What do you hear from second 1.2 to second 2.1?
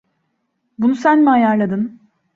ayarladın?